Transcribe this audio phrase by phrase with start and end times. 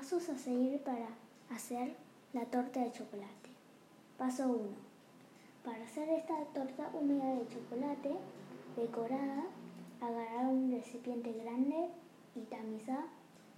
[0.00, 1.08] Pasos a seguir para
[1.54, 1.94] hacer
[2.32, 3.50] la torta de chocolate.
[4.16, 4.58] Paso 1.
[5.62, 8.16] Para hacer esta torta húmeda de chocolate
[8.76, 9.44] decorada,
[10.00, 11.90] agarrar un recipiente grande
[12.34, 13.04] y tamizar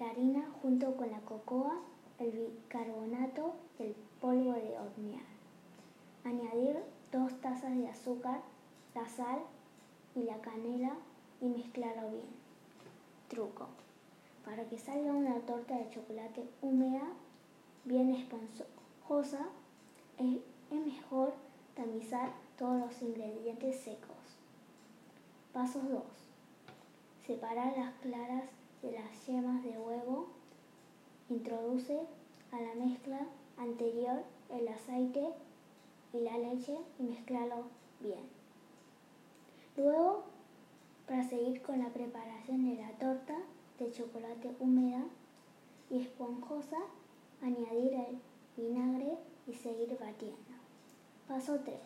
[0.01, 1.81] la harina junto con la cocoa,
[2.19, 5.23] el bicarbonato y el polvo de hornear.
[6.25, 6.77] Añadir
[7.13, 8.41] dos tazas de azúcar,
[8.97, 9.39] la sal
[10.17, 10.95] y la canela
[11.41, 12.27] y mezclarlo bien.
[13.29, 13.69] Truco.
[14.45, 17.03] Para que salga una torta de chocolate húmeda,
[17.85, 19.49] bien esponjosa,
[20.19, 21.35] es, mejor
[21.75, 24.17] tamizar todos los ingredientes secos.
[25.53, 26.03] Paso 2.
[27.27, 28.45] Separar las claras
[28.83, 30.29] de las yemas de huevo.
[31.29, 32.01] Introduce
[32.51, 33.21] a la mezcla
[33.59, 35.29] anterior el aceite
[36.13, 37.65] y la leche y mezclarlo
[38.01, 38.25] bien.
[39.77, 40.25] Luego,
[41.07, 43.37] para seguir con la preparación de la torta,
[43.83, 45.05] de chocolate húmeda
[45.91, 46.79] y esponjosa,
[47.43, 48.19] añadir el
[48.57, 50.37] vinagre y seguir batiendo.
[51.27, 51.77] Paso 3.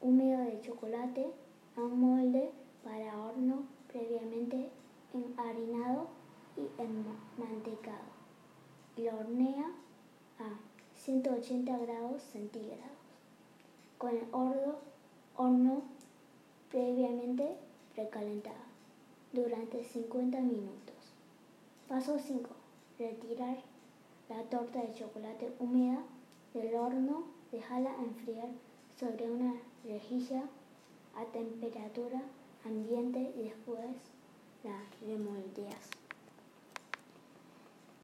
[0.01, 1.31] húmedo de chocolate
[1.77, 2.51] a un molde
[2.83, 4.69] para horno previamente
[5.13, 6.07] enharinado
[6.57, 8.12] y enmantecado
[8.97, 9.71] lo hornea
[10.39, 12.93] a 180 grados centígrados
[13.97, 14.75] con el horno,
[15.35, 15.81] horno
[16.69, 17.55] previamente
[17.95, 18.55] precalentado
[19.31, 20.95] durante 50 minutos.
[21.87, 22.49] Paso 5.
[22.99, 23.57] Retirar
[24.29, 26.03] la torta de chocolate húmeda
[26.53, 28.49] del horno, dejarla enfriar
[28.99, 30.43] sobre una rejilla
[31.15, 32.21] a temperatura
[32.65, 33.95] ambiente y después
[34.63, 35.92] la remoldeas.